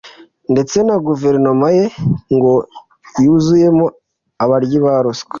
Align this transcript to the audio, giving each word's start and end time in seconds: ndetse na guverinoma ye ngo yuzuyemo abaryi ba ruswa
ndetse 0.53 0.77
na 0.87 0.95
guverinoma 1.07 1.67
ye 1.77 1.85
ngo 2.35 2.53
yuzuyemo 3.23 3.85
abaryi 4.43 4.77
ba 4.85 4.95
ruswa 5.03 5.29